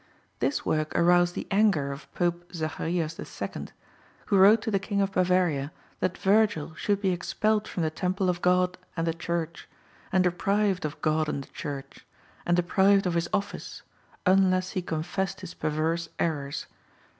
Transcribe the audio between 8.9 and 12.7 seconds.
and the Church, and deprived of God and the Church, and